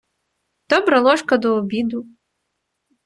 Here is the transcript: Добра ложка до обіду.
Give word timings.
Добра 0.69 0.99
ложка 1.07 1.37
до 1.37 1.55
обіду. 1.55 2.05